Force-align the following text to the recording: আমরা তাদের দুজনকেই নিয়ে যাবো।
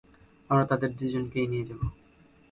আমরা 0.49 0.65
তাদের 0.65 0.89
দুজনকেই 0.91 1.47
নিয়ে 1.47 1.67
যাবো। 1.69 1.85